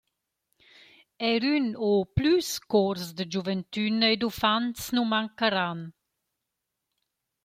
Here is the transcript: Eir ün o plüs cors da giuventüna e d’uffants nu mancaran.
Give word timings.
Eir 1.27 1.43
ün 1.55 1.65
o 1.87 1.89
plüs 2.15 2.49
cors 2.71 3.03
da 3.17 3.23
giuventüna 3.31 4.07
e 4.13 4.15
d’uffants 4.19 4.81
nu 4.95 5.01
mancaran. 5.11 5.79